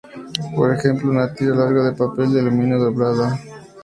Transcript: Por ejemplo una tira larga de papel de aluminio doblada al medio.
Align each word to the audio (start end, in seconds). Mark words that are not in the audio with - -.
Por 0.55 0.73
ejemplo 0.73 1.11
una 1.11 1.31
tira 1.31 1.53
larga 1.53 1.83
de 1.91 1.95
papel 1.95 2.33
de 2.33 2.39
aluminio 2.39 2.79
doblada 2.79 3.33
al 3.35 3.39
medio. 3.39 3.53